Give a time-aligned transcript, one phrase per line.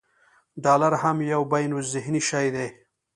[0.63, 2.67] ډالر هم یو بینالذهني شی دی.